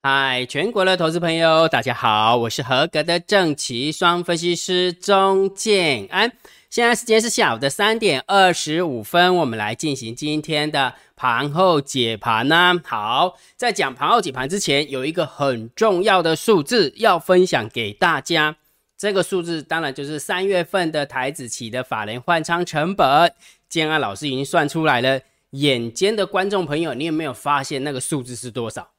[0.00, 6.30] 嗨，全国的投资朋友，大家好，我是合格的正奇双分析师钟建安。
[6.70, 12.80] 现在时间是下午的三点二十五分，我们来进行今天的盘后解盘呢。
[12.84, 18.54] 好，在讲盘后解盘之前，有一个很重要的数字要分享给大家。
[18.96, 23.34] 这个数字当然就是三月份的台子期的法人换仓成本。
[23.68, 25.20] 建安老师已经算出来了，
[25.50, 28.92] 眼尖的观众朋友，你有没有发现那个数字是多少？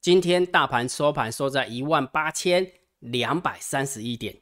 [0.00, 2.70] 今天大盘收盘收在一万八千
[3.00, 4.36] 两百三十一点，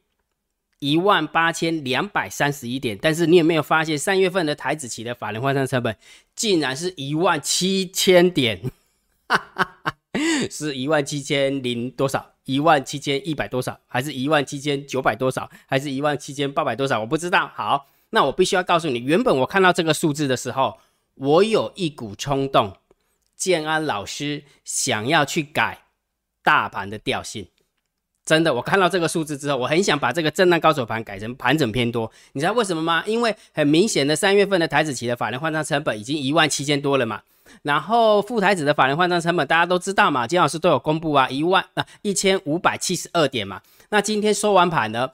[0.80, 2.98] 一万八千两百三十一点。
[3.00, 5.96] 但是你有没有发现，三月份的台子期的法人换算成本
[6.34, 8.70] 竟然是一万七千点，
[10.50, 12.34] 是一万七千零多少？
[12.44, 13.80] 一万七千一百多少？
[13.86, 15.50] 还是一万七千九百多少？
[15.66, 17.00] 还是一万七千八百多少？
[17.00, 17.50] 我不知道。
[17.54, 20.78] 好，那我必须要告诉你，原本我看到这个数字的时候，
[21.14, 22.76] 我有一股冲动。
[23.36, 25.82] 建安老师想要去改
[26.42, 27.48] 大盘的调性，
[28.24, 32.10] 真的，我看到这个数字之后，我很想把这个震荡高手盘改成盘整偏多。
[32.32, 33.04] 你知道为什么吗？
[33.06, 37.22] 因为很明显的，三月份的台子期的法人换仓成本已经一万七千多了嘛。
[37.62, 43.62] 然后副台子的法人换仓成本大家都知道嘛，金老师都有公布啊，一万啊一千五百七十二点嘛。
[43.90, 45.10] 那今天收完盘呢，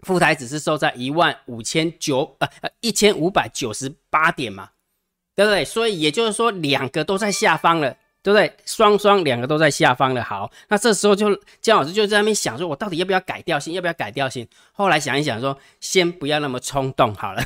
[0.00, 4.70] 副台子是收在一万五千九呃呃一千五百九十八点嘛。
[5.40, 5.64] 对不对？
[5.64, 8.52] 所以也就是说，两个都在下方了，对不对？
[8.66, 10.22] 双双两个都在下方了。
[10.22, 13.72] 好，那这时候就姜老师就在那边想说，我到底要不要改调性？
[13.72, 14.46] 要不要改调性？
[14.72, 17.42] 后来想一想，说先不要那么冲动好了，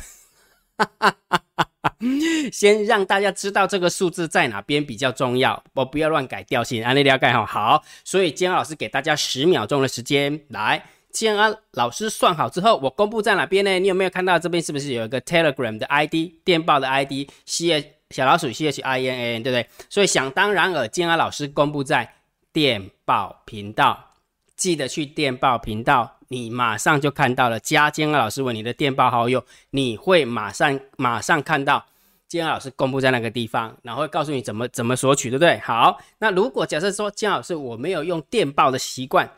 [2.51, 6.83] 先让大家知道这个数字在哪边比较重要，我不要乱改调性。
[6.83, 7.45] 安利了解哈。
[7.45, 10.83] 好，所以姜老师给大家十秒钟的时间来。
[11.15, 13.79] 建安老师算好之后，我公布在哪边呢？
[13.79, 16.13] 你有没有看到这边是不是有一个 Telegram 的 ID
[16.43, 19.69] 电报的 ID C 小老鼠 C H I N A N 对不对？
[19.89, 22.15] 所以想当然尔，建安老师公布在
[22.51, 24.11] 电报频道，
[24.57, 27.57] 记得去电报频道，你马上就看到了。
[27.61, 31.85] 加建安老师为你的电报好友，你会马上马上看到
[32.27, 35.57] 建安老师公布在那个地方，然后会告诉你怎么怎么索取，对不对？
[35.59, 39.29] 好，那如果假设说建安老师我没有用电报的习惯。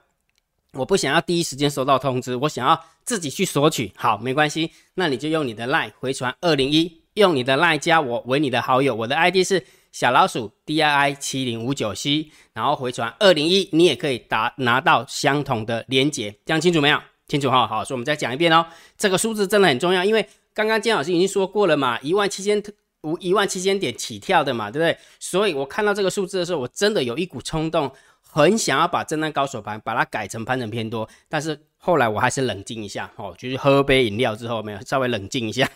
[0.77, 3.91] 我不想要第一时间收到通知，我想要自己去索取。
[3.95, 17.01] 好，没关系，那你就用你的 LINE 回传二零一，用你的 LINE 加我为你的好友，我的 ID 是小老鼠 D I I 七零五九 C，然后回传二零一，你也可以达拿到相同的连接，这样清楚没有？
[17.27, 18.65] 清楚哈，好，所以我们再讲一遍哦，
[18.97, 22.61] 这个数字真的很重要，因为刚刚金老师已经说过了嘛，一万七千
[23.01, 24.97] 五一万七千点起跳的嘛，对不对？
[25.19, 27.91] 所以我看到这个数字的时候，我真的有一股冲动。
[28.29, 35.69] 很想要把震荡高手盘把它改成盘整偏多，但是后来我还是冷静一下哦，就是喝杯饮料之后没有稍微冷静一下，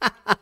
[0.00, 0.36] 哈 哈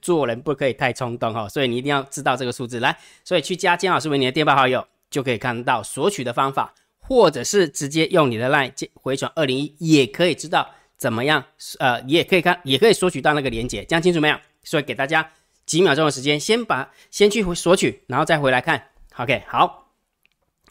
[0.00, 11.44] 做人不可以太冲动哈，所以你一定要知道这个数字来，所以去加姜老师为你的电报好友就可以看到索取的方法，或者是直接用你的 line 回传二零一也可以知道怎么样，
[11.78, 14.36] 呃，也可以看，也可以索取到那个链接，这样清楚没有？
[14.62, 15.28] 所以给大家
[15.64, 19.79] 几秒钟的时间，先把先去索取，然后再回来看，OK，好。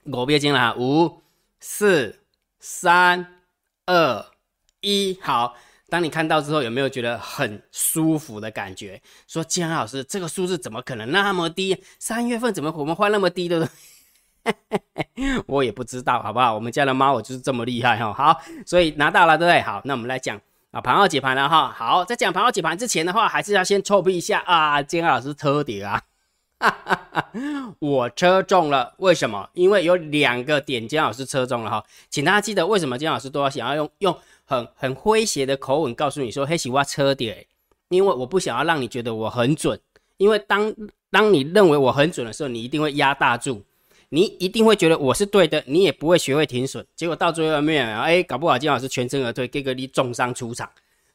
[0.03, 1.21] 我别进了，五、
[1.59, 2.19] 四、
[2.59, 3.25] 三、
[3.85, 4.25] 二、
[4.81, 5.55] 一，好。
[5.91, 9.01] 当你看到之后，有没有觉得很舒服的感觉？
[9.27, 11.83] 说金老师，这个数字怎么可能那么低？
[11.97, 13.67] 三月份怎么我们换那么低的？
[15.47, 16.53] 我也不知道，好不好？
[16.53, 18.13] 我们家的猫我就是这么厉害哈。
[18.13, 19.61] 好，所以拿到了，对不对？
[19.61, 20.39] 好，那我们来讲
[20.69, 21.73] 啊，盘后解盘了哈。
[21.75, 26.01] 好，在讲盘后解盘之前的话，还是要先臭屁一下啊，金老师特点啊。
[26.59, 27.31] 哈哈哈，
[27.79, 29.49] 我车中了，为什么？
[29.53, 37.45] 因为有两个点，姜老师车中了哈，请大家记得为什么姜老师都要想要用用很很诙谐的口吻告诉你说，黑喜蛙车点，
[37.87, 39.79] 因为我不想要让你觉得我很准，
[40.17, 40.75] 因为当
[41.09, 43.63] 当你认为我很准的时候，你一定会压大注，
[44.09, 50.69] 你一定会觉得我是对的，你也不会学会停损，结果到最后面，哎，搞不好姜老师全身而退，给个你重伤出场，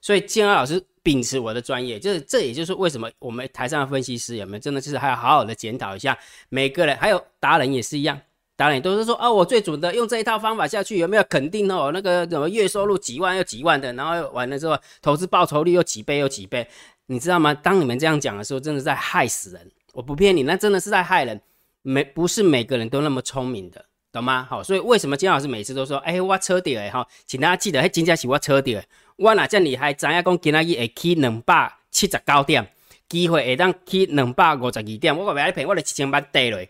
[0.04, 0.84] 所以姜老师。
[1.04, 6.18] 秉持我的专业，就是这也就是为什么我们台上的分析师有没有真的就是还要好好的检讨一下
[6.48, 8.18] 每个人，还有达人也是一样，
[8.56, 11.90] 达人都是说啊，我最准的用这一套方法下去有没有肯定哦？
[11.92, 16.66] 那个什么月收入几万又几万的，然后完了之后投资报酬率又几倍又几倍，
[17.04, 17.52] 你知道吗？
[17.52, 21.38] 当你们这样讲的时候，真的在害死人，我不骗你，那真的是在害人，
[21.82, 23.84] 没不是每个人都那么聪明的，
[24.14, 24.46] 懂吗？
[24.48, 28.80] 好，所以为什么金老师每次都说，哎，我车底哎哈，请大家记得，哎，金价是我车底。
[29.16, 32.70] 我哪真厉害，知影讲今仔日会起两百七十九点，
[33.08, 35.16] 机会会当起两百五十二点。
[35.16, 36.64] 我个袂骗，我的七千万跌落，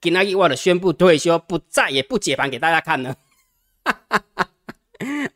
[0.00, 3.14] 今仔日我就宣布退休，不再也不解盘给大家看了。
[3.84, 4.48] 哈哈哈！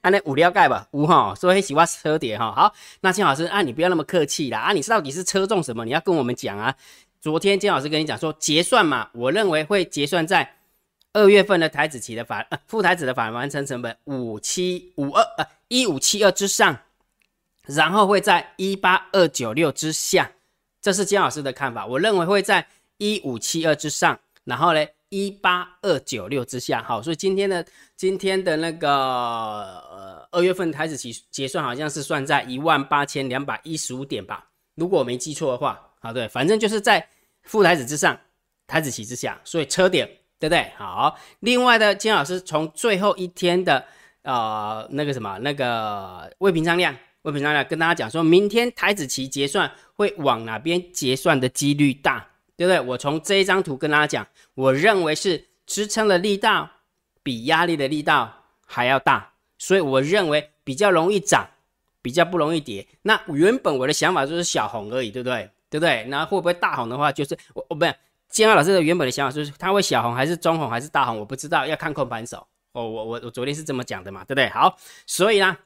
[0.02, 0.88] 安尼有了解吧？
[0.92, 2.52] 有哈，所以喜欢车跌哈。
[2.52, 4.72] 好，那金老师啊，你不要那么客气啦啊！
[4.72, 5.84] 你到底是车中什么？
[5.84, 6.74] 你要跟我们讲啊。
[7.20, 10.56] 昨天金老师跟你讲说结算嘛，我认为会结算在
[11.14, 16.76] 二月份的台子期的反呃副台子的反完成成本五七五二呃一五七二之上，
[17.66, 20.30] 然后会在一八二九六之下，
[20.82, 21.86] 这是金老师的看法。
[21.86, 22.66] 我认为会在
[22.98, 26.82] 一五七二之上，然后呢一八二九六之下。
[26.82, 27.64] 好，所以今天的
[27.96, 35.80] 今天的那个呃二月份台子期结算好像是算在一万八千两百一十五点吧，如果我没记错的话。
[36.00, 37.08] 好，对，反正就是在
[37.44, 38.18] 副台子之上，
[38.66, 40.10] 台子期之下，所以车点。
[40.44, 40.70] 对不对？
[40.76, 43.82] 好，另外的金老师从最后一天的
[44.22, 52.78] 呃那个什么那个未平仓量，未平仓量跟大家讲，说明天台子期结算会往哪边结算的几率大，对不对？
[52.78, 56.68] 我从这一张图跟大家讲，我认为是支撑的力道
[57.22, 58.30] 比压力的力道
[58.66, 61.48] 还要大，所以我认为比较容易涨，
[62.02, 62.86] 比较不容易跌。
[63.00, 65.48] 那原本我的想法就是小红而已，对不对？
[65.70, 66.04] 对不对？
[66.08, 67.94] 那会不会大红的话，就是我我不是。
[68.34, 72.44] 建安老师的原本的想法就是，他会小红还是中红还是大红，我不知道，要看控盘手。
[72.72, 74.48] 哦，我我我昨天是这么讲的嘛，对不对？
[74.48, 74.76] 好，
[75.06, 75.56] 所以呢，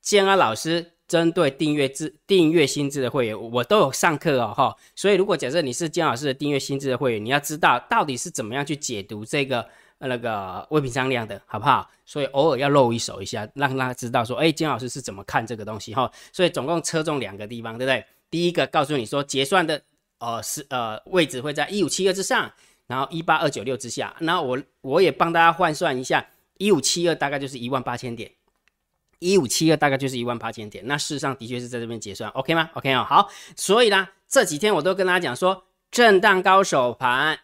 [0.00, 4.74] 建安老师针对订阅制、订阅薪资的会员，我都有上课哦，哈。
[4.96, 9.68] 所以如果假设你是建老师的订阅薪资的会员，你要知道到底是怎么样去解读这个
[9.98, 11.86] 那个微平商量的，好不好？
[12.06, 16.10] 所以偶尔要露一手一下，让他知道说，哎，金老师是怎么看这个东西哈。
[16.32, 18.02] 所以总共侧重两个地方，对不对？
[18.30, 19.82] 第一个告诉你说结算的。
[20.24, 22.50] 呃，是呃，位置会在一五七二之上，
[22.86, 24.16] 然后一八二九六之下。
[24.20, 26.26] 那我我也帮大家换算一下，
[26.56, 28.30] 一五七二大概就是一万八千点，
[29.18, 30.82] 一五七二大概就是一万八千点。
[30.86, 33.28] 那事实上的确是在这边结算，OK 吗？OK 哦，好。
[33.54, 37.38] 所以呢，这几天我都跟大家讲说，震荡高手盘，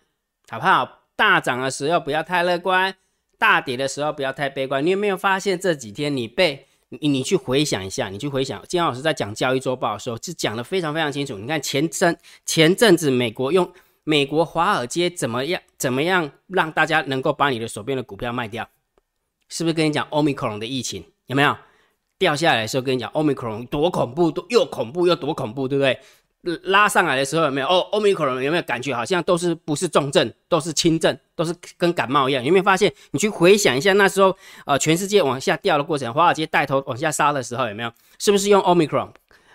[0.48, 1.02] 好不好？
[1.14, 2.94] 大涨的时候不要太乐观，
[3.36, 4.82] 大跌的时候不要太悲观。
[4.82, 6.66] 你有没有发现这几天你被？
[6.90, 11.38] 你你去回想一下，你去回想，金老师在讲交易周报的时候，是讲的非常非常清楚。
[11.38, 13.72] 你看前阵前阵子美国用
[14.04, 18.68] 美国华尔街怎么样怎么样让大家能够把你的手边的股票卖掉，
[19.48, 21.56] 是不是跟你讲欧米克戎的疫情有没有
[22.18, 26.00] 掉下来的时候跟你讲欧米克戎多恐怖，多又恐怖又多恐怖，对不对？
[26.64, 27.68] 拉上来的时候有没有？
[27.68, 32.44] 哦，欧米克戎有没有感觉好像都是不是重症，都是轻症，都是跟感冒一样？
[32.44, 32.92] 有没有发现？
[33.12, 37.90] 你去回想一下那时候，呃，全世界往下掉的过程，华尔街带头往下杀的时候，有没有？
[38.18, 39.10] 是不是用欧米克戎？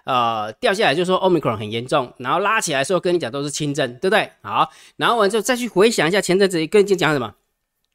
[0.05, 4.31] 呃，掉下来就说欧米克戎很严重，然后拉起来的时候跟你讲都是轻症，对不对？
[4.41, 7.35] 好，然后完之后再去回想一下前阵子跟你讲什么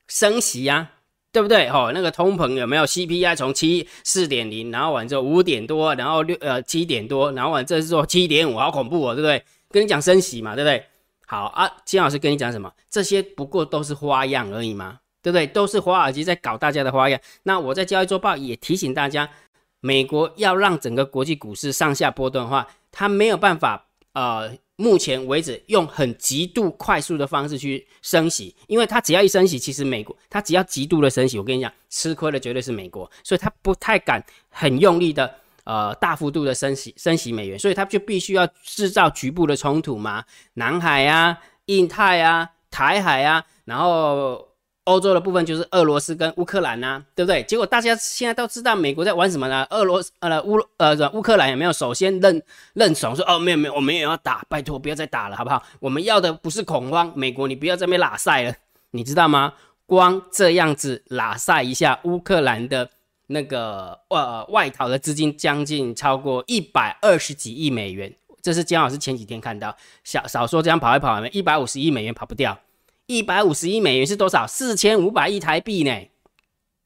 [0.06, 0.90] 升息呀？
[1.32, 1.68] 对不对？
[1.68, 9.44] 哦，那个通膨有没有 CPI 从七四点零，然后完之后五点多，然后六呃七点多，然后完这是说七点五，好恐怖哦，对不对？
[9.70, 10.84] 跟你讲升息嘛，对不对？
[11.30, 12.68] 好啊，金老师跟你讲什么？
[12.90, 15.46] 这些不过都是花样而已嘛，对不对？
[15.46, 17.20] 都是华尔街在搞大家的花样。
[17.44, 19.30] 那我在交易周报也提醒大家，
[19.78, 24.50] 美国要让整个国际股市上下波动的话，它没有办法呃。
[24.74, 35.30] 目前为止，用很极度快速的方式去升息，因为它只要一升息，其实美国它只要极度的升息，我跟你讲，吃亏的绝对是美国，所以它不太敢很用力的
[35.64, 40.24] 呃大幅度的升息升息美元，所以它就必须要制造局部的冲突嘛，
[40.54, 44.46] 南海啊、印太啊、台海啊，然后。
[44.84, 47.44] 欧洲的部分就是俄罗斯跟乌克兰呐，对不对？
[47.44, 49.64] 结果大家现在都知道美国在玩什么呢？
[49.70, 52.42] 俄罗斯呃乌呃乌克兰有没有首先认
[52.72, 55.62] 认怂说哦没有没有我们也要打，拜托不要再打了好不好？
[55.78, 58.54] 我们要的不是恐慌，美国你不要在那边拉塞了，
[58.90, 59.52] 你知道吗？
[59.86, 62.90] 光这样子拉塞一下，乌克兰的
[63.32, 72.58] 那个呃外逃的资金将近超过一百二十几亿美元，这是姜老师前几天看到，少少说这样跑一跑，一百五十亿美元跑不掉。
[73.06, 74.46] 一百五十亿美元是多少？
[74.46, 76.08] 四千五百亿台币呢，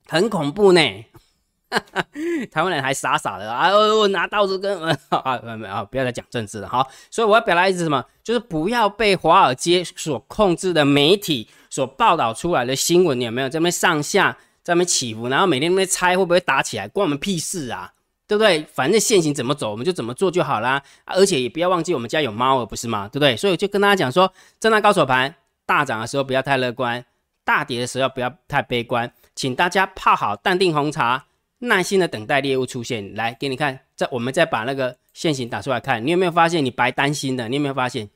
[0.07, 0.81] 很恐怖呢。
[2.53, 3.69] 台湾人还傻傻的啊！
[3.75, 6.87] 我拿刀子跟 啊，没有啊，不要再讲政治了哈。
[7.11, 8.05] 所以我要表达意思什么？
[8.23, 15.29] 就是不要被华尔街所控制的媒体所报道出来的新闻，你有没有在那边上下在那边起伏？
[15.29, 17.93] 然后每天那边猜会不会打起来，关我们屁事啊？
[18.27, 18.65] 对不对？
[18.73, 20.83] 反正现行怎么走，我们就怎么做就好啦。
[21.05, 23.07] 而且也不要忘记我们家有猫儿，不是吗？
[23.07, 23.37] 对不对？
[23.37, 25.35] 所以就跟大家讲说，震荡高手盘。
[25.67, 27.03] 大涨的时候不要太乐观，
[27.43, 31.25] 大跌的时候不要太悲观，请大家泡好淡定红茶，
[31.59, 33.15] 耐心的等待猎物出现。
[33.15, 37.49] 来给你看，再我们再把那个线型打出来看，你有没有发现你白担心的？
[37.49, 38.09] 你有没有发现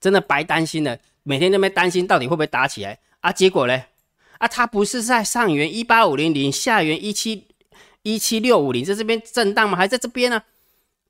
[0.00, 0.98] 真的白担心的？
[1.22, 3.30] 每天都没担心到底会不会打起来啊？
[3.30, 3.80] 结果呢？
[4.40, 7.46] 啊，它不是在上元一八五零零，下元一七
[8.02, 9.76] 一七六五零，在这边震荡吗？
[9.76, 10.42] 还在这边呢？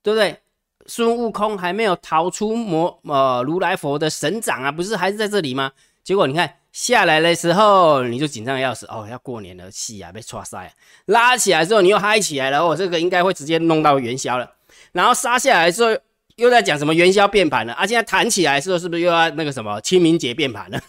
[0.03, 0.37] 对不对？
[0.85, 5.71] 孙悟空还没有逃出魔呃如来佛的神掌啊，不是还是在这里吗？
[6.03, 10.73] 结果你看下来的时候你就紧张的要死哦，要过年了，戏啊被抓塞，
[11.05, 14.51] 拉起来之后你又嗨起来了，哦，这个应该会直接弄到元宵了。
[14.91, 15.97] 然后杀下来之后
[16.35, 17.85] 又在讲什么元宵变盘了啊？
[17.85, 20.81] 现在弹起来的时候是不是又要那个什么清明节变盘了？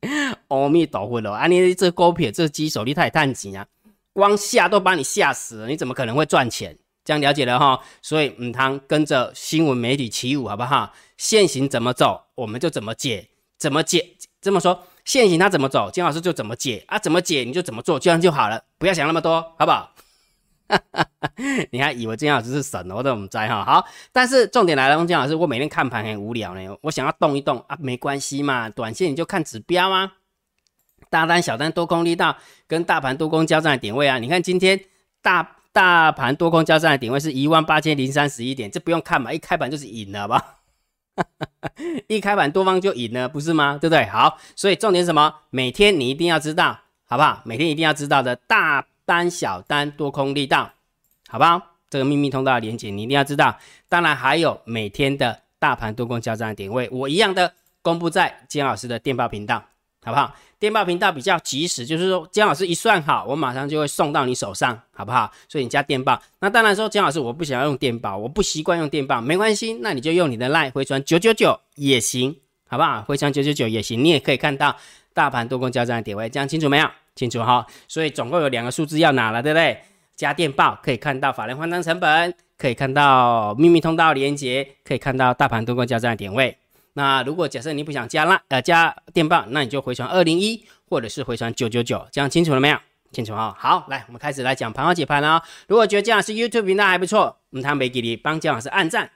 [0.48, 3.66] 阿弥陀佛了，啊，你这股票这基手你太探钱啊，
[4.12, 6.76] 光吓都把你吓死了，你怎么可能会赚钱？
[7.04, 10.92] 这样了解了哈，所以唔通跟着新闻媒体起舞，好不好？
[11.16, 13.28] 现行怎么走，我们就怎么解，
[13.58, 14.16] 怎么解？
[14.40, 16.98] 这么说，现行他怎么走，金老师就怎么解啊？
[16.98, 19.92] 怎么解你就怎么做，这样就好了，不要想那么多，好不好？
[20.70, 20.82] 哈
[21.20, 21.28] 哈
[21.72, 23.64] 你还以为金老师是神，我都唔知哈。
[23.64, 30.12] 好，但是重点来了，金老师，我每天看盘很无聊呢，我想要动一动啊，没关系嘛，短线你就看指标啊，
[31.10, 32.36] 大单、小单、多空力道
[32.66, 34.80] 跟大盘多空交战的点位啊，你看今天
[35.20, 35.56] 大。
[35.72, 40.56] 大盘多空交战的点位是一万八千零三十一点，这不用看嘛，一开盘就是赢了吧？
[42.08, 43.78] 一开盘多方就赢了，不是吗？
[43.80, 44.04] 对不对？
[44.06, 45.32] 好，所以重点什么？
[45.50, 47.42] 每天你一定要知道，好不好？
[47.44, 50.70] 每天一定要知道的大单、小单、多空力道，
[51.26, 51.60] 好不好？
[51.90, 53.58] 这个秘密通道的连接你一定要知道。
[53.88, 57.52] 当然还有每天的大盘多空交战的点位，我一样的
[57.82, 59.64] 公布在金老师的电报频道，
[60.04, 60.32] 好不好？
[60.60, 65.32] 电报频道比较及时，就是说姜老师一算好，我马上就会送到你手上，好不好？
[65.48, 66.22] 所以你加电报。
[66.38, 72.36] 那当然说姜老师我不想要用电报，我不习惯用电报，没关系，那你就用你的 line 回传九九九也行，
[72.68, 73.02] 好不好？
[73.02, 74.76] 回传九九九也行，你也可以看到
[75.14, 76.88] 大盘多空交战的点位，这样清楚没有？
[77.14, 77.66] 清楚哈。
[77.88, 79.80] 所以总共有两个数字要拿了，对不对？
[80.16, 86.56] 加电报可以看到法人换单成本，可以看到秘密通道连接，可以看到大盘多空交战的点位。
[86.92, 92.76] 那如果假设你不想加拉呃加电报，那你就回传二零一，或者是回传九九九，这样清楚了没有？
[93.12, 93.56] 清楚哈。
[93.58, 95.42] 好，来我们开始来讲盘后解盘了。
[95.68, 99.10] 如果觉得姜老师 YouTube 频道还不错，我们汤没给你帮姜老师按赞、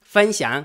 [0.00, 0.64] 分享、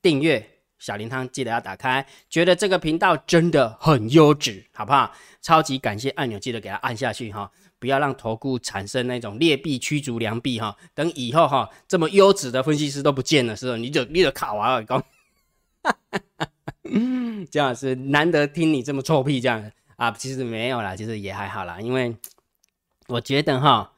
[0.00, 2.06] 订阅，小铃铛记得要打开。
[2.28, 5.12] 觉得这个频道真的很优质，好不好？
[5.42, 10.76] 超级感谢按钮记得给它按下去哈，不要让投顾产生那种劣币驱逐良币哈。
[10.94, 15.04] 等以后哈这么优质的分析师都不见的时候，你就你就卡完了，讲。
[17.50, 22.16] 姜老师难得听你这么臭屁，这样啊，其实没有啦，其实也还好啦，因为
[23.06, 23.92] 我觉得哈，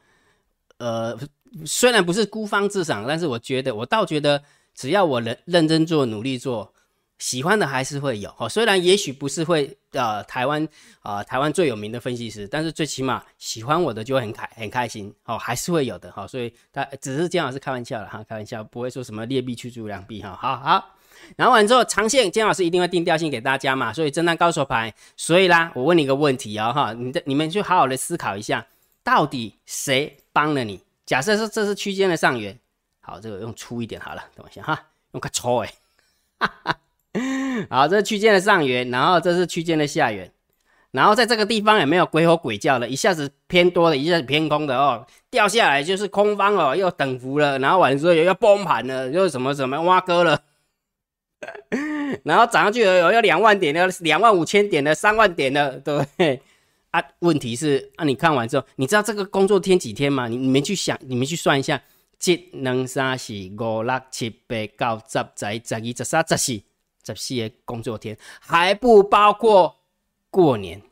[0.78, 1.18] 呃，
[1.64, 4.42] 虽然不是孤芳自赏，但是我觉得，我倒觉得，
[4.78, 6.73] 只要我认认真做、努力做，
[7.18, 8.32] 喜欢的还是会有。
[8.38, 10.66] 哦，虽然也许不是会呃台湾
[11.00, 16.28] 啊台湾最有名的分析师，但是最起码喜欢我的就会很开很开心哦，还是会有的哈。
[16.28, 20.38] 所以他只是姜老师开玩笑了哈，开玩笑，不会说什么劣币驱逐良币哈。
[20.40, 20.94] 好好。
[21.35, 28.64] 然后完之后，长线姜老师一定会定调性给大家嘛，所以震荡高手盘，所以啦，我问你一个问题哦，哈，你的你们就好好的思考一下，
[29.02, 30.80] 到底谁帮了你？
[31.04, 32.56] 假设说这是区间的上缘，
[33.08, 34.78] 好，这个用粗一点好了，等一下哈，
[35.12, 35.72] 用个粗哎，
[37.70, 40.30] 好，这是区间的上缘，然后这是区间的下缘，
[40.90, 42.86] 然后在这个地方也没有鬼吼鬼叫的？
[42.86, 50.42] 一下子偏多的，一下子偏空的哦，掉下来就是空方哦，又等幅了，然后完之后又要崩盘了，又什么什么挖割了。
[52.24, 56.42] 然后涨上去有要两万点的，两万五千点的，三万点的，对不对？
[56.90, 60.26] 啊，问题是啊，你看完之后，你知道这个工作天几天吗？
[60.26, 61.80] 你你们去想，你们去算一下，
[62.25, 66.62] 一、二、三、四、五、六、七、八、九、十、十一、十二、十三、十四，
[67.04, 69.76] 十四个工作天，还不包括
[70.30, 70.82] 过年。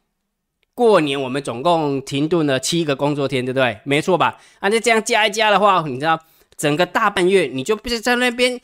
[0.75, 3.79] 过年我们总共停顿了七个工作天，对不对？
[3.85, 4.39] 没错吧？
[4.61, 6.21] 啊，那这样加一加的话，你知道
[6.57, 8.61] 整个大半月，你就不是在那边。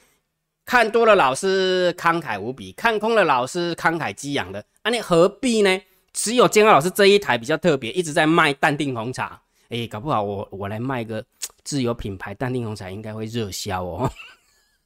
[0.64, 5.81] 看多了老师慷慨无比，看空了老师慷慨激昂的，啊，你何必呢？
[6.12, 9.42] 只有建安老师这一台比较特别，一直在卖淡定红茶。
[9.71, 11.25] 哎，搞不好我我来卖个
[11.64, 14.11] 自有品牌淡定红茶，应该会热销哦。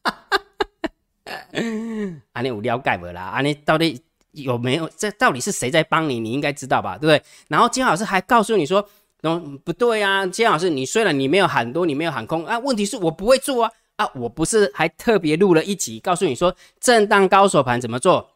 [2.33, 3.23] 啊，你有了解不啦？
[3.23, 4.01] 啊，你到底
[4.33, 4.89] 有没有？
[4.97, 6.21] 这到底是谁在帮你？
[6.21, 7.23] 你应该知道吧，对不对？
[7.49, 8.89] 然后金老师还告诉你说，
[9.23, 13.73] 嗯，不对啊，金老师，你虽然你没有喊多，你没有喊空啊，问题是我不会做啊。
[13.97, 18.33] 啊，我不是还特别录了一集，告诉你说震荡高手盘怎么做？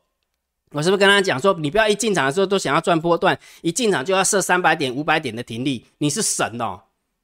[0.73, 5.85] 我是不是跟他讲说，你不要一进场的时候都想要赚波段，一进场就要设三百点、五百点的停利？
[5.99, 6.81] 你是神哦！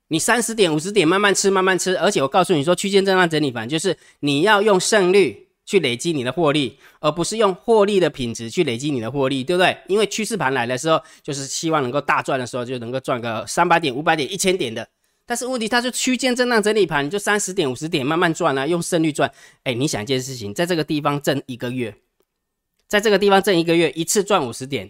[0.09, 1.99] 你三十点、五十点慢慢吃，慢慢吃。
[1.99, 9.77] 而且我告诉你说，区间震荡整理盘就是你要用胜率去累积你的获利，而不是用获利的品质去累积你的获利，对不对？
[9.89, 14.89] 因为趋势盘来的时候，就是希望能够大赚的时候，就能够赚个三百点、五百点、一千点的。
[15.29, 19.29] 但是问题，它是区间震荡整理盘，你就三十点、五十点慢慢赚啊，用胜率赚。
[19.65, 21.93] 哎，你想一件事情，在这个地方挣一个月，
[22.87, 24.89] 在这个地方挣一个月，一次赚五十点，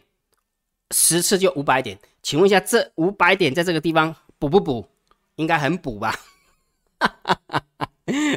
[0.91, 1.99] 十次就五百点。
[2.23, 4.87] 请问一下，这五百点在这个地方补不补？
[5.37, 6.15] 应该很补吧？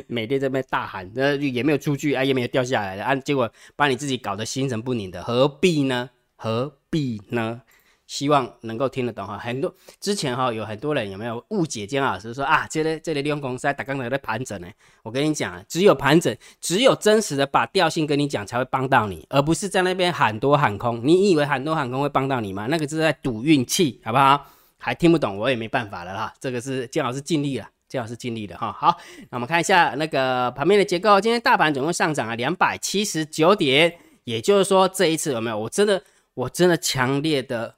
[0.07, 6.09] 每天在那边大喊，那，也没有出去，啊，也没有掉下来的，啊，结果把你自己搞得心神不宁的，何必呢？
[6.35, 7.61] 何必呢？
[8.07, 9.37] 希望能够听得懂哈。
[9.37, 14.67] 很多之前哈有很多人有没有误解姜老师说啊，这里这里利用公司打刚才在盘整呢？
[15.03, 21.05] 我跟你讲，只有盘整，只有真实的把调性跟你讲才会帮到你，而不是在那边喊多喊空。
[21.05, 22.65] 你以为喊多喊空会帮到你吗？
[22.65, 24.43] 那个是在赌运气，好不好？
[24.79, 26.33] 还听不懂，我也没办法了哈。
[26.39, 28.71] 这个是姜老师尽力了，姜老师尽力了哈。
[28.71, 28.97] 好，
[29.29, 35.59] 那我们看一下那个盘面的结构，今天大盘总共上涨了两百七十九点，也就是说这一次有没有？
[35.59, 36.03] 我真的。
[36.35, 37.75] 我真的强烈的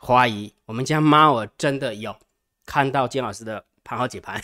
[0.00, 2.16] 怀疑，我们家猫儿真的有
[2.66, 4.42] 看到金老师的盘后解盘，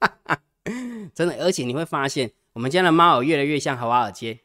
[1.14, 4.40] 真的，而且你会发现，我们家的猫儿越来越像华尔街，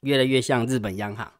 [0.00, 1.30] 越来越像日本央行，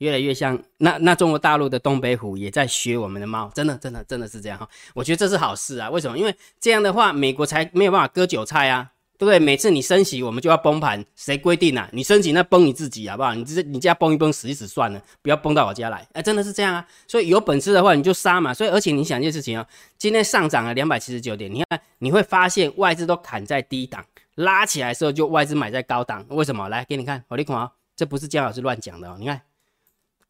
[0.00, 4.68] 越来越像那那中国大陆的东北虎也在学我们的猫，真的，真的，真的是这样哈。
[4.94, 6.18] 我觉得这是好事啊，为什么？
[6.18, 8.90] 因为这样的话，美国才没有办法割韭菜啊。
[9.20, 9.38] 对不对？
[9.38, 11.86] 每次你升息，我们就要崩盘，谁规定啊？
[11.92, 13.34] 你升息那崩你自己好不好？
[13.34, 16.08] 你这你家崩一崩死一死算了，不要崩到我家来。
[16.14, 16.88] 哎，真的是这样啊！
[17.06, 18.54] 所以有本事的话你就杀嘛。
[18.54, 19.66] 所以而且你想一件事情啊，
[19.98, 24.02] 今天上涨了两百七十九点，你看你会发现外资都砍在低档，
[24.36, 26.24] 拉起来的时候就外资买在高档。
[26.30, 26.70] 为什么？
[26.70, 29.18] 来给你看，我你看啊，这不是姜老师乱讲的哦。
[29.20, 29.38] 你看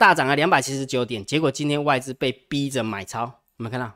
[0.01, 3.93] 大涨了两百七十九点，结果今天外资被逼着买超，有没有看到？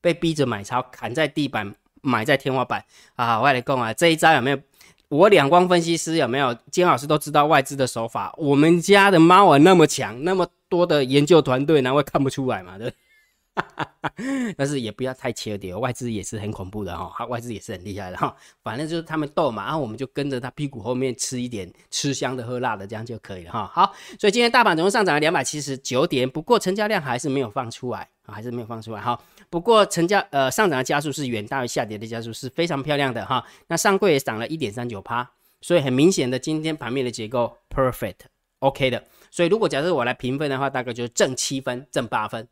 [0.00, 1.72] 被逼着买超，砍在地板。
[2.04, 3.40] 买在天花板啊！
[3.40, 4.58] 我来讲啊，这一招有没有？
[5.06, 6.52] 我两光分析师有没有？
[6.68, 8.34] 金老师都知道外资的手法。
[8.36, 12.76] 我们家的猫啊那么强，那么多的研究团队，难怪看不出来嘛？
[12.76, 12.92] 对。
[14.56, 18.34] 但是也不要太切点，外资也是很恐怖的哈，外资也是很厉害的哈。
[18.62, 23.70] 反正就是他们斗嘛，然后我们就跟着他屁股后面吃一点，吃香的喝辣的，这样就可以了哈。
[23.72, 29.18] 好，所以今天大盘总共上涨了两百七十九点，不过成交量还是没有放出来啊，还是没有放出来哈。
[29.50, 33.44] 不过成交呃上涨的加速是远大于下跌的加速，是非常漂亮的哈。
[33.66, 35.30] 那上柜也涨了一点三九趴，
[35.60, 38.16] 所以很明显的今天盘面的结构 perfect
[38.60, 39.04] OK 的。
[39.30, 42.46] 所以如果假设我来评分的话，大概就是正七分，正八分，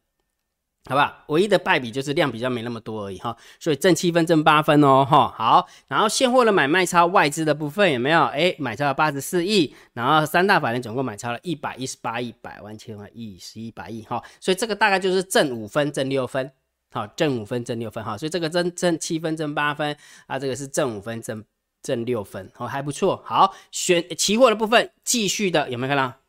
[0.88, 1.25] 好不好？
[1.28, 3.37] 唯一的败笔就是量比较没那么多而已哈。
[3.58, 5.32] 所以挣七分，挣八分哦哈。
[5.37, 8.24] 好，然后现货的买卖超外资的部分有没有？
[8.24, 14.22] 哎，买超了八十四亿，然后三大法人总共买超了一百一十八亿，百万千万亿十一百亿哈。
[14.40, 16.50] 所以这个大概就是挣五分，挣六分。
[16.92, 21.44] 好，挣五分，挣六分，哈，所以这个挣挣七分，挣八分啊，这个是挣五分，挣
[21.83, 23.22] 挣六分，哦，还不错。
[23.24, 26.19] 好，选期货的部分，继续的有没有看到？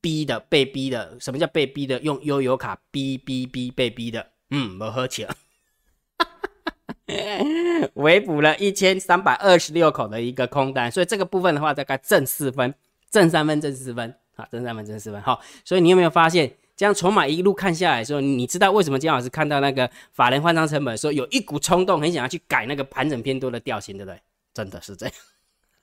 [0.00, 2.00] 逼的，被逼的，什么叫被逼的？
[2.00, 5.34] 用悠游卡逼逼逼被逼的，嗯，没喝起了，
[7.94, 12.74] 围补了一千三百二十六口的一个空单，所以这个部分的话，大概正四分，
[13.10, 16.52] 正三分，正四分，好，正三分，正四分，好，所以你有没有发现？
[16.76, 24.20] 这样筹码一路看下来的时候，你知道为什么金老师看到那个法人换仓成本的时候，有一股冲动，很想要去改那个盘整偏多的调性，对不对？
[24.52, 25.14] 真的是这样。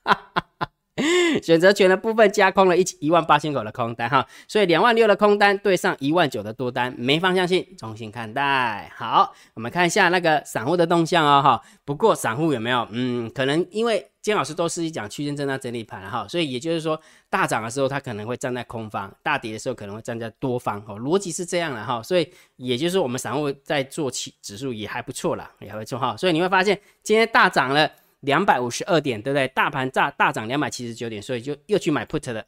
[0.03, 0.69] 哈哈哈
[1.41, 8.91] 选择权的部分加空了一一万八千口的空单哈，所以两万六的空单对上一万九的多单，没方向性，重新看待。
[8.95, 11.61] 好，我们看一下那个散户的动向哦哈。
[11.83, 12.87] 不过散户有没有？
[12.91, 22.03] 嗯，可能因为金老师都是讲区间震荡整理盘哈，所以也就是说大涨的时候他可能会站在空方，大跌的时候可能会站在多方哈，逻辑是这样的哈。
[22.03, 26.15] 所以也就是说我们散户在做期指数也还不错啦，也还不错哈。
[26.15, 27.89] 所以你会发现今天大涨了。
[28.23, 29.47] 两百五十二点，对不对？
[29.49, 32.45] 大盘炸大涨两百七十九点，所以就又去买 put 的，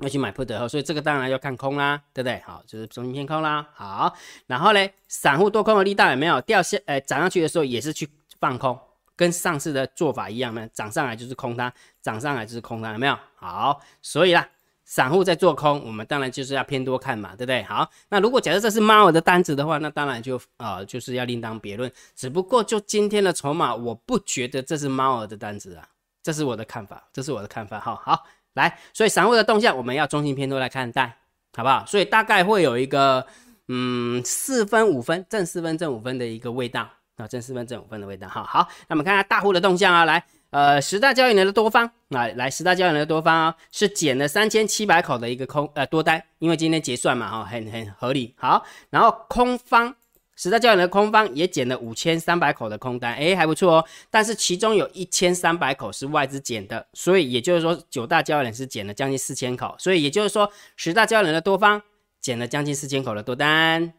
[0.00, 2.40] 又去买 put 的，所以这个当然要看空啦，对不对？
[2.46, 3.68] 好，就是中心偏空啦。
[3.74, 4.14] 好，
[4.46, 6.78] 然后呢，散户多空的力道有没有掉下？
[6.86, 8.08] 呃，涨上去的时候也是去
[8.40, 8.78] 放空，
[9.16, 13.18] 跟上次的做法一样呢，涨上来就是空它，涨上来就是空它，有没有？
[13.36, 14.48] 好，所以啦。
[14.90, 17.62] 散户在做空，我们当然就是要偏多看嘛，对不对？
[17.64, 21.92] 好，那如果假设这是猫儿的单子的话，那当然就啊就是要另当别论。
[22.16, 25.86] 只不过就今天的筹码，我不觉得这是猫儿的单子啊，
[26.22, 27.78] 这是我的看法，这是我的看法。
[27.78, 28.24] 哈，好，
[28.54, 31.18] 来，所以散户的动向我们要中性偏多来看待，
[31.54, 31.84] 好不好？
[31.86, 33.26] 所以大概会有一个
[33.68, 38.26] 嗯四分五分正四分正五分的一个味道啊，正四分正五分的味道。
[38.26, 40.24] 哈，好，那我们看下大户的动向啊，来。
[40.50, 48.34] 呃，十大交易人的多方，啊来，十大交易人的多方啊，是减了三千七百口的一个空呃多单，因为今天结算嘛，哈，很很合理。
[48.38, 49.94] 好，然后空方，
[50.36, 53.84] 十大交易人的空方也减了五千三百口的空单，哎，还不错哦。
[54.08, 61.82] 但是其中有一千三百口是外资减的，所以也就是说九大交易人是减了将近四千口，所以也就是说十大交易人的多方
[62.22, 63.92] 减了将近四千口的多单，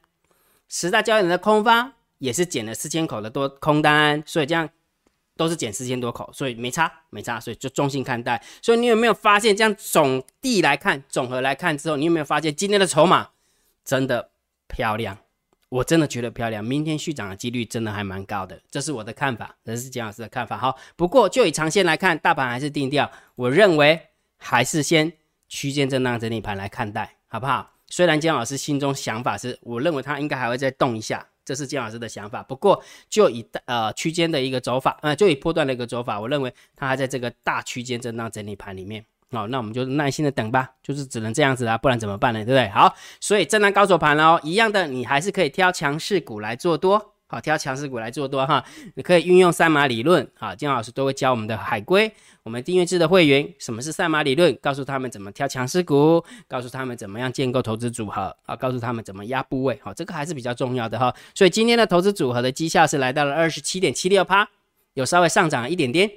[0.68, 4.68] 十大交易人的空方也是减了四千口的多空单，所以这样。
[5.40, 8.44] 都是减四千多口，所以没差，没差，所以就中性看待。
[8.62, 13.30] 所以你有没有发现，这样总地来看，总和来看之后，你有没有发现今天的筹码
[13.86, 14.32] 真的
[14.68, 15.18] 漂亮？
[15.70, 20.58] 我真的觉得漂亮，明天续涨的几率真的还蛮高的，这是我的看法，这是姜老师的看法。
[20.58, 23.98] 好，不过就以长线来看，大盘还是定调，我认为
[24.38, 25.14] 还是先
[25.48, 27.72] 区间震荡整理盘来看待，好不好？
[27.88, 32.44] 虽然姜老师心中想法是，我认为它应该还会再动一下，这是金老师的想法。
[32.44, 39.04] 不过就以呃区间的一个走法，呃就以波段的一个走法，我认为它还在这个大区间震荡整理盘里面。
[39.32, 42.40] 好，那我们就耐心的等吧，就是只能这样子啊，不然怎么办呢？
[42.46, 42.70] 对不对？
[42.70, 48.66] 好，所以震荡高手盘哦，一样的，你还是可以挑强势股来做多，好，挑强势股来做多哈。
[48.96, 52.12] 你可以运用赛马理论，好，金老师都会教我们的海龟，
[52.42, 54.58] 我们订阅制的会员，什么是赛马理论？
[54.60, 61.14] 告诉他们怎么挑强势股，告诉他们怎么样建构投资组合，啊，告诉他们怎么压部位，好，这个还是比较重要的哈。
[61.36, 64.50] 所以今天的投资组合的绩效是来到了二十七点七六趴，
[64.96, 66.10] 有稍微上涨了一点点。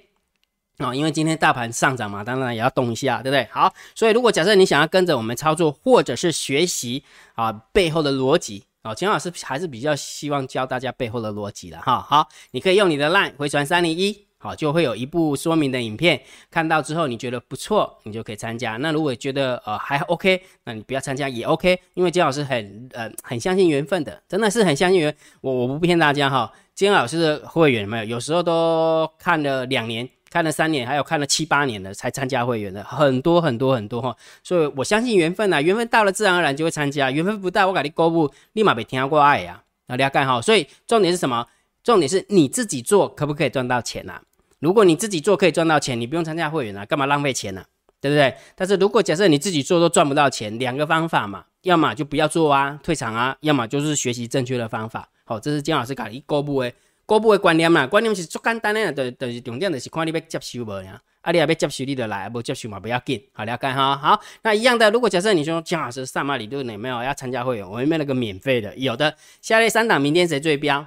[0.78, 3.46] 啊，因为今天大盘上涨嘛，当然也要动一下，对不对？
[3.52, 12.00] 好，所以如果假设你想要跟着我们操作，或者是学习啊背后的逻辑哦，钱老师还是比较希望教大家背后的逻辑的哈。
[12.00, 18.76] 好，你可以用你的 LINE 回传三零一，好，就会有一部说明的影片，看到之后你觉得不错，你就可以参加。
[18.78, 25.14] 那如果觉得呃还 OK，那你不要参加也 OK，因为金老师很呃很相信缘分的，真的是很相信缘。
[25.40, 30.08] 我我不骗大家哈，金老师的会员没有，有时候都看了两年。
[30.32, 41.46] 看了三年，还有看了七八年的才参加会员的很多很多很多哈，所以我相信缘分呐，缘分到了自然而然就会参加，缘分不到我给你购物立马被听过爱呀，大家看哈，所以重点是什么？
[41.84, 44.22] 重点是你自己做可不可以赚到钱呐？
[44.58, 47.62] 如果你自己做可以赚到钱，你不用参加会员啊，干嘛浪费钱呢？
[48.00, 48.34] 对不对？
[48.56, 55.08] 但是如果假设你自己做都赚不到钱，两个方法嘛，要么就不要做啊，退场啊，要么就是学习正确的方法。
[55.24, 56.74] 好，这是金老师搞一公布诶。
[57.04, 61.00] 股部的观念嘛，观念是足简单的，就就是重点就是看你要接受无呀。
[61.20, 63.96] 啊，你也要接受你就来，不接受嘛不要紧，好了解哈。
[63.96, 68.74] 好，那一样的，如果假设你说姜老师上马理论有没有要参加会员，我有没有那个免费的？
[68.76, 70.84] 有的，下列三档明天谁最标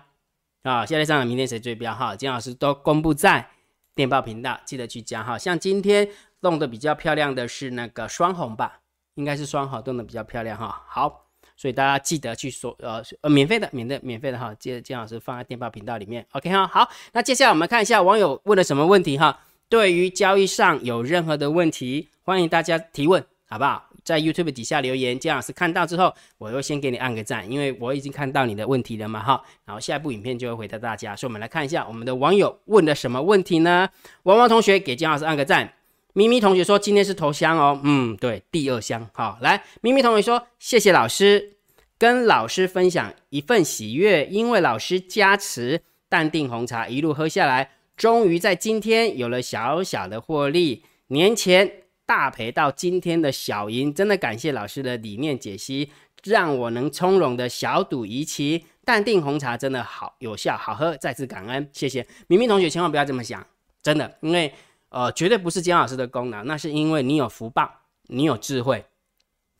[0.64, 0.86] 啊？
[0.86, 1.94] 下列三档明天谁最标？
[1.96, 3.48] 哈，姜老师都公布在
[3.94, 5.38] 电报频道，记得去加哈。
[5.38, 6.10] 像今天
[6.42, 8.82] 动的比较漂亮的是那个双红吧，
[9.14, 10.84] 应该是双红动得比较漂亮哈。
[10.88, 11.25] 好。
[11.58, 16.68] 所以大家记得去说，呃呃，免费的，免的，免费的哈，记得金老师放在电报频道里面，OK 哈。
[16.68, 19.40] 好，那接下来我们看一下网友问了什么问题哈。
[19.70, 23.90] 对于交易上有任何的问题，欢迎大家提问，好不好？
[24.04, 29.42] 在 YouTube 底下留言，金老师看到之后，我会先给你按个赞，因为我已经看到你的问题了嘛哈。
[29.66, 31.16] 然后下一部影片就会回答大家。
[31.16, 33.90] 所以我们来看一下我们的网友问了什么问题呢？
[34.24, 35.74] 王王同学给金老师按个赞。
[36.18, 41.58] 咪咪同学说今天是头香哦，嗯，对，第二香，好，来，咪咪同学说谢谢老师，
[41.98, 51.70] 跟老师分享一份喜悦，因为老师加持，淡定红茶一路喝下来，终于在今天有了小小的获利，年前
[52.06, 55.92] 大赔到今天的小赢，真的感谢老师的理念解析，
[56.24, 62.08] 让我能从容的小赌怡情，淡定红茶真的好有效，好喝，再次感恩，谢谢。
[62.28, 63.46] 咪咪同学，千万不要这么想，
[63.84, 64.54] 真的，因为。
[64.96, 67.70] 呃，绝对不是姜老师的功劳，那是因为你有福报，
[68.04, 68.86] 你有智慧。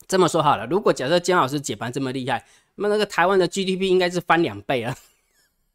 [0.08, 2.42] 这么说好了，如果假设姜老师解盘这么厉害，
[2.76, 4.94] 那那个台湾的 GDP 应该是翻两倍了，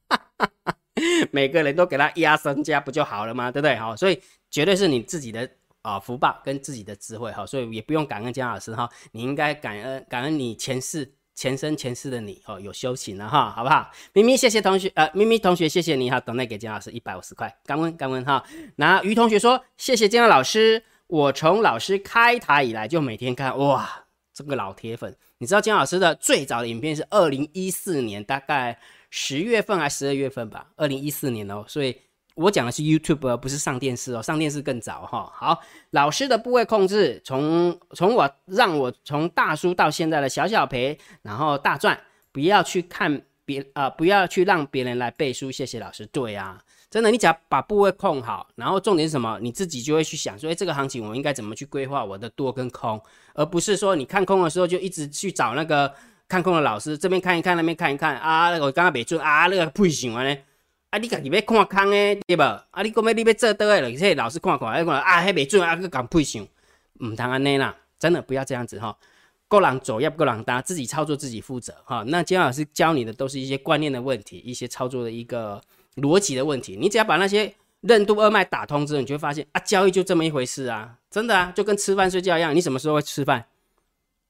[1.32, 3.52] 每个人都给他压身家不就好了吗？
[3.52, 3.76] 对不对？
[3.76, 4.20] 好，所以
[4.50, 5.48] 绝对是你自己的
[5.84, 11.14] 啊福报跟自己的智慧哈，所以也不用感恩姜老师哈，你应该感恩感恩你前世。
[11.42, 13.90] 前生前世的你哦，有修行了哈，好不好？
[14.14, 18.44] 咪咪，谢谢同学，呃，咪咪同学，谢谢你哈，等待给姜老师一百五十块，感恩感恩哈。
[18.76, 28.78] 那于同学说，谢谢姜老师，我从老师开台以来就每天看，哇，这个老铁粉，你知道姜老师的最早的影片是二零一四年，大概
[29.10, 31.98] 十月份还是十二月份吧，二零一四年哦，所以。
[32.36, 35.32] 我讲的是 YouTube，不是上电视哦，上电视更早哈。
[35.36, 35.60] 好，
[35.92, 42.00] 老师的部位控制，从从我让我从大输到现在的小小赔，然后大赚，
[42.32, 45.52] 不要去看别啊，不要去让别人来背书。
[45.52, 46.06] 谢谢老师。
[46.06, 46.58] 对啊，
[46.90, 49.38] 真的，你只要把部位控好，然后重点是什么？
[49.42, 53.02] 你自己就会去想说，哎，这个行情我应该怎么去规划我的多跟空，
[53.34, 55.94] 而不是说你看空的时候就一直去找那个
[56.30, 60.38] 看空的老师，这边看一看，那边看一看啊，我刚刚没准啊，那个配型完呢？
[60.92, 62.44] 啊，你家己要看空诶，对无？
[62.44, 66.46] 啊，你讲要你要做倒诶，而且老师看看，啊，讲啊，迄未准，啊，去讲配上，
[67.00, 68.96] 毋通安尼啦，真的不要这样子哈。
[69.48, 72.04] 够人走，要不够人搭，自己操作自己负责哈。
[72.08, 75.62] 那姜老师教你的都是一些观念的问题，一些操作的一个
[75.96, 76.78] 逻辑的问题。
[76.80, 82.54] 你只要把那些任督二脉打通之后，你就会发现啊，交易就这么一回事啊，真的啊，就跟吃饭睡觉一样。
[82.54, 83.46] 你什么时候会吃饭？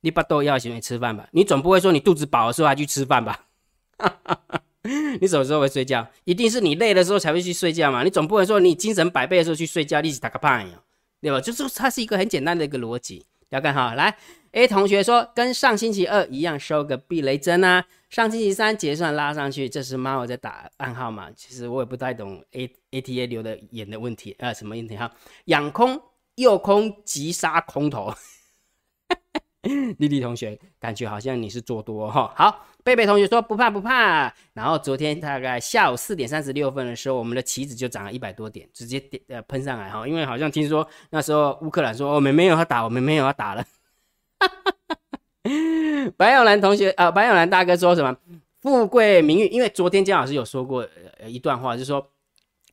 [0.01, 3.45] 你把豆要先吃饭吧，你总不会说你肚子饱的时候还去吃饭吧？
[5.21, 6.07] 你什么时候会睡觉？
[6.23, 8.03] 一定是你累的时候才会去睡觉嘛？
[8.03, 10.81] 你总不能说你精神百倍的时候去睡觉，一起打个牌呀，
[11.21, 11.39] 对吧？
[11.39, 13.93] 就是它是一个很简单的一个逻辑，要看哈。
[13.93, 14.17] 来
[14.53, 21.29] ，A 同学说跟上星期二一样收个避雷针啊，上星期三结算拉上去，这是猫在打暗号嘛？
[21.35, 25.11] 其实我也不太懂 A A T A 流的眼的问题啊，什么问题哈？
[25.45, 26.01] 养空
[26.35, 28.11] 诱空急杀空头。
[29.99, 32.33] 丽丽同学，感觉好像你是做多哈。
[32.35, 34.33] 好，贝贝同学说不怕不怕。
[34.53, 40.07] 然后昨天大概下午四点三十六分的时候，我们的棋子就涨了一百多点，直接点呃喷上来哈。
[40.07, 43.65] 因为好像听说那时候乌克兰说我们没有要打，我们没有要打了。
[46.17, 48.15] 白永兰同学啊，白永兰大哥说什么？
[48.61, 49.47] 富贵名誉？
[49.47, 50.87] 因为昨天姜老师有说过
[51.19, 52.11] 呃一段话，就是说，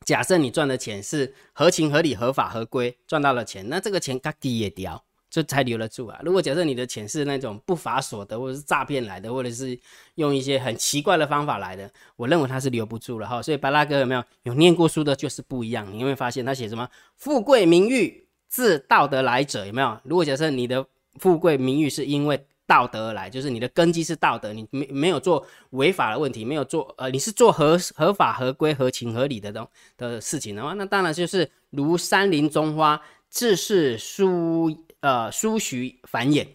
[0.05, 5.03] 假设你赚的钱是合情合理、合法合规赚到了钱，那这个钱嘎低也掉。
[5.29, 6.19] 就才留得住啊！
[6.23, 9.79] 如果假设你的钱是那种不法所得，或者是诈骗来的，或者是
[10.15, 13.39] 用一些很奇怪的方法来的，我认为他是留不住了哈。
[13.39, 15.87] 所以巴拉哥有没有有念过书的，就是不一样。
[15.93, 19.99] 你会发现他写什么“富贵名誉自道德来者”，有没有？
[20.03, 20.83] 如果假设你的
[21.19, 34.75] 富贵名誉是因为道德而来，就是你的根基是道德，你没没有做违法的问题，没有做呃，你是做合合法合规、合情合理的东的事情的话，那当然就是如山林中花，自是疏。
[35.01, 36.45] 呃，疏徐繁衍，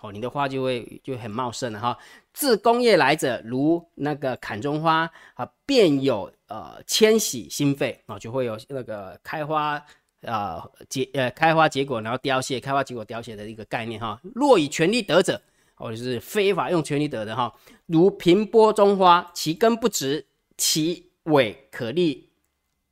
[0.00, 1.96] 哦，你的花就会就很茂盛了哈。
[2.34, 9.82] 自工业来者，如那个砍中花啊，便有呃迁徙心肺啊，就会有那个开花
[10.20, 14.20] 呃结呃开花结果，然后凋谢，开花结果凋谢的一个概念哈。
[14.34, 15.40] 若以权力得者，
[15.74, 17.54] 或者是非法用权力得的哈，
[17.86, 20.26] 如平波中花，其根不直，
[20.58, 22.28] 其尾可立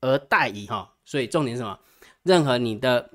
[0.00, 0.94] 而待矣哈。
[1.04, 1.78] 所以重点是什么？
[2.22, 3.10] 任何你的。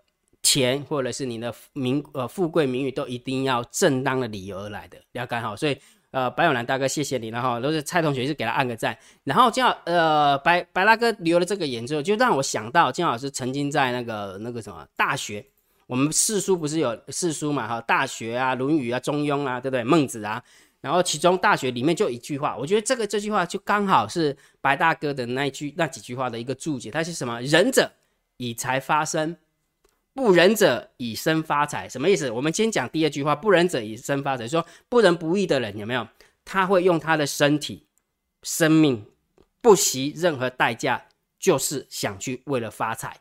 [0.48, 5.54] 钱或者是你的名呃富贵名誉都一定要正当的理由而来的，要干好。
[5.58, 5.78] 所以
[6.12, 8.98] 呃白永兰大哥谢谢你了哈，都是蔡同学是给他按个赞。
[9.26, 15.46] 然后姜呃白白大哥留了这个言之后，就让我想到姜老师曾经在那个那个什么大学，
[15.86, 19.84] 我们四书不是有四书嘛哈，大学啊、论语啊、中庸啊，对不对？
[19.84, 20.42] 孟子啊，
[20.80, 27.42] 然后其中大学里面就一句话，我觉得这个这句话就刚好是白大哥的那一句那几句话的一个注解，它是什么？
[27.42, 27.92] 仁者
[28.38, 29.36] 以财发生。
[30.18, 32.32] 不仁者以身发财，什么意思？
[32.32, 34.48] 我们先讲第二句话，不仁者以身发财。
[34.48, 36.08] 说不仁不义的人有没有？
[36.44, 37.86] 他会用他的身体、
[38.42, 39.06] 生命，
[39.62, 41.06] 不惜任何代价，
[41.38, 43.16] 就是想去为了发财。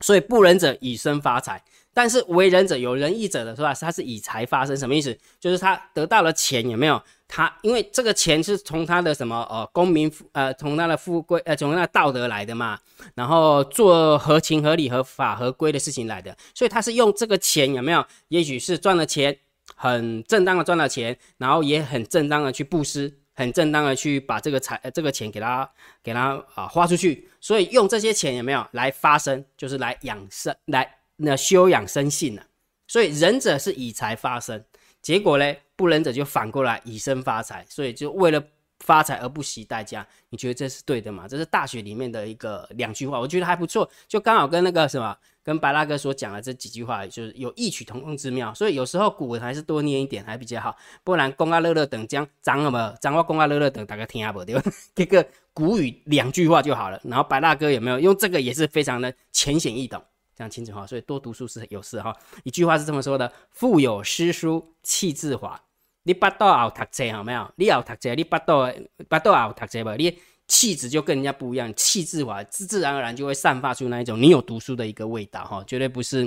[0.00, 3.74] 所以不仁者以身发财，但是为人者有仁义者的是吧？
[3.74, 5.14] 他是以财发生，什么意思？
[5.38, 7.02] 就是他得到了钱有没有？
[7.28, 12.78] 他因为这个钱是从他的什么呃公民呃从他的富贵呃从他的道德来的嘛，
[13.14, 18.04] 然后做合情合理合法合规的事情来的，所以他是用这个钱有没有？
[18.28, 19.38] 也许是赚了钱，
[19.76, 25.70] 很正当的赚了钱，然后也很正当的去布施，很正当的去把这个财这个钱给他
[26.02, 32.42] 给他啊花出去，所以用这些钱有没有来发生，就是来养生来那修养生性呢？
[32.86, 34.64] 所以仁者是以财发生。
[35.02, 38.42] 结果呢，不仁者就反过来以身发财，所以就为了
[38.80, 40.04] 发财而不惜代价。
[40.30, 41.28] 你觉得这是对的吗？
[41.28, 48.52] 这是大学里面的一个两句话，我觉得还不错，就刚好跟那个什么，跟白大哥所讲的这几句话，就是有异曲同工之妙。
[48.52, 54.62] 所以有时候古文还是多念一点还比较好，不然公啊乐乐等将长什么长话公啊乐乐等大家听下不对吧？
[54.96, 57.00] 这个古语两句话就好了。
[57.04, 60.02] 然后白大哥有没有用这个也是非常的浅显易懂。
[60.36, 62.16] 这样清楚哈，所以多读书是有事哈。
[62.44, 65.60] 一句话是这么说的：腹有诗书气自华。
[66.08, 67.46] 你八道熬读册好没有？
[67.56, 68.72] 你熬读册，你八道
[69.10, 76.26] 八道熬读册吧，你气质就跟人家不一样，气质话，自自然而然就会散发出那一种你有读书的一个味道哈，绝对不是。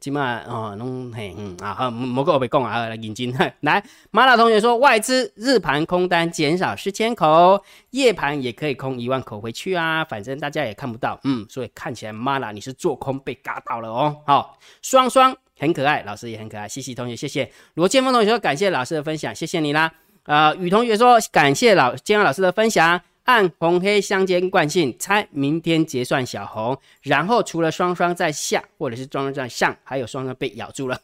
[0.00, 14.14] 起码哦，弄嘿嗯啊，好，某个我被讲啊，来引金 来，马老同学说，外资日盘空单减少四千口，夜盘也可以空一万口回去啊，反正大家也看不到，嗯，所以看起来马拉你是做空被嘎到了哦。
[14.26, 19.92] 好，双双很可爱，老师也很可爱，西西同学谢谢，罗建峰同学说感谢老师的分享，谢谢你啦。
[20.24, 23.00] 呃，雨同学说感谢老建安老师的分享。
[23.24, 31.00] 按红黑相间惯性猜明天结算小红，然后除了双双在下，或者是双双在上，还有双双被咬住了。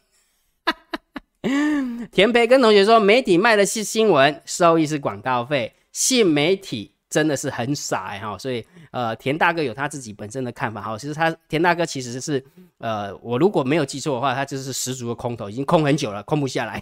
[2.11, 8.35] 田培跟同学说，媒体卖的是新闻，收益是广告费，信媒体真的是很傻哈。
[8.39, 10.97] 所以呃，田大哥有他自己本身的看法哈。
[10.97, 12.43] 其实他田大哥其实是
[12.79, 16.81] 呃，我如果没有记错的话，他就是十足的空头，已经空很久了，空不下来。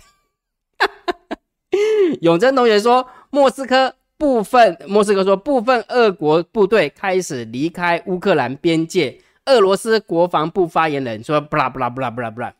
[2.22, 3.96] 永贞同学说，莫斯科。
[4.20, 9.18] 部分莫斯科说，部分俄国部队开始离开乌克兰边界。
[9.46, 12.54] 俄罗斯国防部发言人说：“不啦不啦不啦不啦不啦。”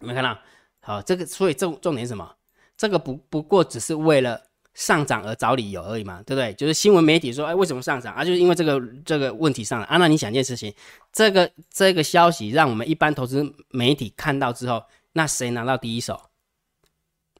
[0.00, 0.38] 有没有看到？
[0.80, 2.26] 好，这个所以重重点是什么？
[2.74, 4.40] 这个不不过只是为了
[4.78, 6.54] 上涨而找理由而已嘛，对不对？
[6.54, 8.24] 就是新闻媒体说，哎，为什么上涨啊？
[8.24, 9.96] 就是因为这个这个问题上了啊。
[9.96, 10.72] 那你想一件事情，
[11.12, 14.80] 这个这个消息让我们一般投资媒体看到之后，
[15.14, 16.20] 那谁拿到第一手？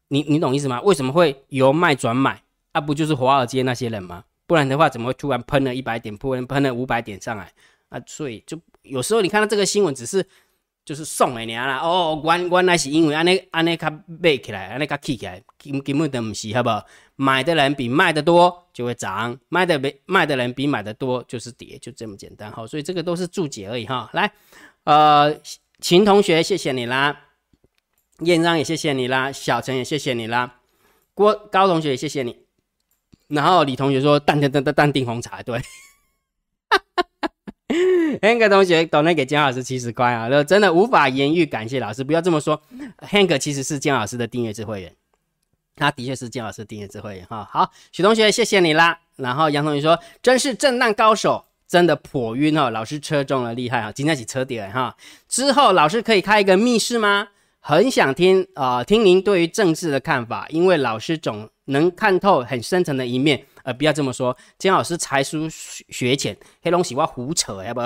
[0.09, 0.81] 你你懂意思吗？
[0.83, 2.43] 为什么会由卖转买？
[2.73, 4.25] 那不就是华尔街那些人吗？
[4.49, 7.53] 不然的话，怎么会突然喷了一百点，突然喷了五百点上来
[7.89, 8.03] 啊？
[8.05, 10.27] 所以就有时候你看到这个新闻，只是
[10.85, 11.79] 就是送的尔啦。
[11.79, 16.85] 哦，原原来是因为安尼安尼卡买起来，安尼卡起起来，根根本都唔是，好不好？
[17.21, 22.65] 买的人比卖的多就会涨，卖的比卖的人比买的多就是跌，就这么简单哈。
[22.65, 24.09] 所以这个都是注解而已哈。
[24.13, 24.33] 来，
[24.85, 25.37] 呃，
[25.81, 27.25] 秦同学，谢谢你啦。
[28.21, 30.61] 燕章也谢谢你啦，小陈也谢谢你啦，
[31.15, 32.37] 郭高同学也谢谢你，
[33.27, 35.61] 然后李同学说淡淡淡淡淡定红茶，对
[38.21, 42.61] ，Hank 同学懂得给姜老师七十块啊，真的无法言喻感谢老师，不要这么说
[42.99, 44.97] ，Hank 其实是姜老师的订阅制会员，
[45.79, 47.49] 他的确是姜老师订阅制会员哈。
[47.51, 54.97] 好，许同学谢谢你啦，然后杨同学说真是震荡高手，真的颇晕哦，老师车中了厉害啊，今天起车点哈，
[55.29, 57.29] 之后老师可以开一个密室吗？
[57.61, 63.45] 很想听啊，听您对于政治的看法，因为老师总能看透很深层的一面。
[63.65, 67.81] 呃，不要这么说，姜老师才疏学浅，黑龙喜欢胡扯，要不？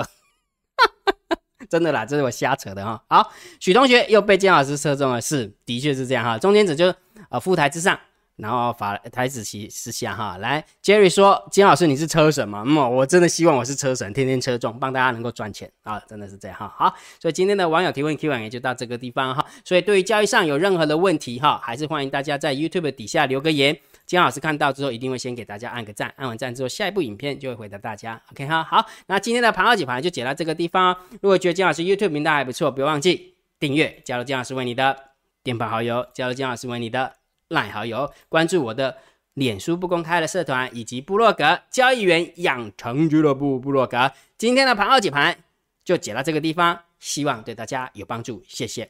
[1.69, 3.01] 真的啦，这是我瞎扯的哈。
[3.07, 6.37] 好，许同学又被姜老师射中了，是，的确是这样哈。
[6.37, 6.93] 中间者就
[7.29, 7.99] 呃副台之上。
[8.35, 12.63] 然后法台子棋私下哈，来，Jerry 说，金老师你是车神吗？
[12.65, 16.73] 嗯，我真的希望我是车神，天天车中，帮大家能够赚钱啊，真的是这样哈。
[16.75, 19.45] 好，所以今天的网友提问 Q&A 就到这个地方哈。
[19.63, 28.21] 所以对于交易上有任何的问题哈，还是欢迎大家在 YouTube 底下留个言，金老师看到之后一定会先给大家按个赞，按完赞之后下一部影片就会回答大家。
[28.31, 30.97] OK 哈，好，那今天的盘号解盘就解到这个地方哦。
[31.21, 34.97] 如果觉得金老师 YouTube 频道还不错，不要忘记订阅，加入金老师为你的
[35.43, 37.13] 电报好友，加入金老师为你的。
[37.49, 38.97] 赖好友，关注我的
[39.35, 44.11] 脸书不公开的社团以及部落格交易员养成俱乐部部落格。
[44.39, 45.37] 今天的盘号解盘
[45.83, 48.89] 就解到这个地方，希望对大家有帮助，谢谢，